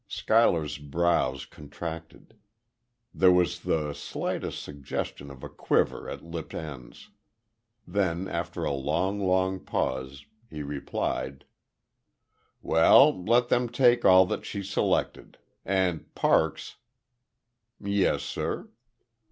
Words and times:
Schuyler's 0.07 0.79
brows 0.79 1.45
contracted; 1.45 2.33
there 3.13 3.31
was 3.31 3.59
the 3.59 3.93
slightest 3.93 4.63
suggestion 4.63 5.29
of 5.29 5.43
a 5.43 5.47
quiver 5.47 6.09
at 6.09 6.23
lip 6.23 6.55
ends. 6.55 7.11
Then, 7.87 8.27
after 8.27 8.63
a 8.63 8.71
long, 8.73 9.19
long 9.19 9.59
pause, 9.59 10.25
he 10.49 10.63
replied: 10.63 11.45
"Well, 12.63 13.23
let 13.25 13.49
them 13.49 13.69
take 13.69 14.03
all 14.03 14.25
that 14.25 14.43
she 14.43 14.63
selected.... 14.63 15.37
And 15.65 16.11
Parks." 16.15 16.77
"Yes, 17.79 18.23
sir?" 18.23 18.71